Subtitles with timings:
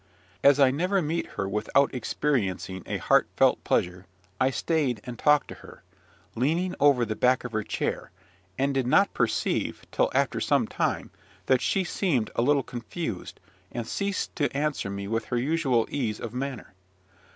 [0.43, 4.07] As I never meet her without experiencing a heartfelt pleasure,
[4.39, 5.83] I stayed and talked to her,
[6.33, 8.09] leaning over the back of her chair,
[8.57, 11.11] and did not perceive, till after some time,
[11.45, 13.39] that she seemed a little confused,
[13.71, 16.73] and ceased to answer me with her usual ease of manner.